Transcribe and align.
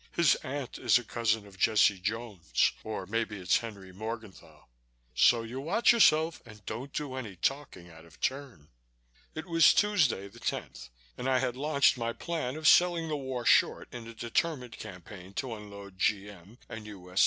His 0.13 0.33
aunt 0.37 0.79
is 0.79 0.97
a 0.97 1.03
cousin 1.03 1.45
of 1.45 1.59
Jesse 1.59 1.99
Jones 1.99 2.71
or 2.83 3.05
maybe 3.05 3.37
it's 3.37 3.57
Henry 3.59 3.93
Morgenthau. 3.93 4.65
So 5.13 5.43
you 5.43 5.59
watch 5.61 5.91
yourself 5.91 6.41
and 6.43 6.65
don't 6.65 6.91
do 6.91 7.13
any 7.13 7.35
talking 7.35 7.87
out 7.87 8.03
of 8.03 8.19
turn." 8.19 8.69
It 9.35 9.45
was 9.45 9.75
Tuesday, 9.75 10.27
the 10.27 10.39
10th, 10.39 10.89
and 11.19 11.29
I 11.29 11.37
had 11.37 11.55
launched 11.55 11.99
my 11.99 12.13
plan 12.13 12.55
of 12.55 12.67
selling 12.67 13.09
the 13.09 13.15
war 13.15 13.45
short 13.45 13.89
in 13.93 14.07
a 14.07 14.15
determined 14.15 14.73
campaign 14.79 15.33
to 15.35 15.53
unload 15.53 15.99
G.M. 15.99 16.57
and 16.67 16.87
U.S. 16.87 17.19